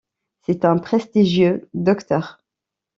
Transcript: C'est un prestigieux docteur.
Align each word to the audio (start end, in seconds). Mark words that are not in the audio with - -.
C'est 0.41 0.65
un 0.65 0.79
prestigieux 0.79 1.69
docteur. 1.75 2.39